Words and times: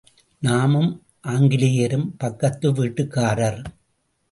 நாமும் 0.41 0.89
ஆங்கிலேயரும் 1.27 2.15
பக்கத்து 2.17 2.73
வீட்டுக்காரர். 2.73 3.61